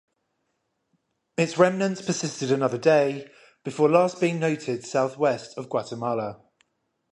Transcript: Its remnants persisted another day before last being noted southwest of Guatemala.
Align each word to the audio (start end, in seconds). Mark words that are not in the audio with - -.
Its 1.37 1.59
remnants 1.59 2.01
persisted 2.01 2.49
another 2.51 2.79
day 2.79 3.29
before 3.63 3.87
last 3.87 4.19
being 4.19 4.39
noted 4.39 4.83
southwest 4.83 5.55
of 5.59 5.69
Guatemala. 5.69 6.41